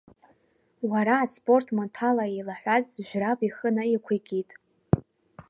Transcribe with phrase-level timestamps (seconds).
[0.89, 4.49] Уара, аспорт маҭәала еилаҳәаз Жәраб ихы наиқәикит.